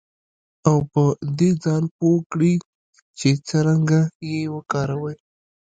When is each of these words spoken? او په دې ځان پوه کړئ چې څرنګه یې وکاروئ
او 0.67 0.77
په 0.91 1.03
دې 1.37 1.49
ځان 1.63 1.83
پوه 1.97 2.19
کړئ 2.31 2.53
چې 3.19 3.29
څرنګه 3.47 4.01
یې 4.29 4.39
وکاروئ 4.55 5.17